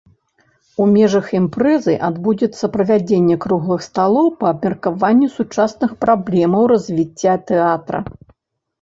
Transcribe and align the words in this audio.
У 0.85 0.85
межах 0.93 1.27
імпрэзы 1.39 1.93
адбудзецца 2.07 2.71
правядзенне 2.77 3.37
круглых 3.45 3.85
сталоў 3.89 4.27
па 4.43 4.53
абмеркаванню 4.55 5.27
сучасных 5.37 5.91
праблемаў 6.05 6.61
развіцця 6.77 7.33
тэатра. 7.51 7.99